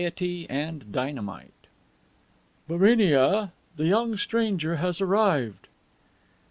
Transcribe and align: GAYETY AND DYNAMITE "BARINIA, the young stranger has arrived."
GAYETY 0.03 0.47
AND 0.49 0.91
DYNAMITE 0.91 1.67
"BARINIA, 2.67 3.51
the 3.75 3.85
young 3.85 4.17
stranger 4.17 4.77
has 4.77 4.99
arrived." 4.99 5.67